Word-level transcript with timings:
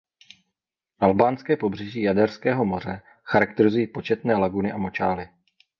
Albánské 0.99 1.57
pobřeží 1.57 2.01
Jaderského 2.01 2.65
moře 2.65 3.01
charakterizují 3.23 3.87
početné 3.87 4.35
laguny 4.35 4.71
a 4.71 4.77
močály. 4.77 5.29